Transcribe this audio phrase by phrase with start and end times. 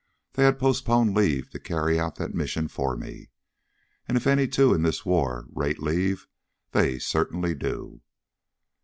[0.33, 3.29] They had postponed leave to carry out the mission for me.
[4.07, 6.25] And if any two in this war rate leave,
[6.71, 8.01] they certainly do.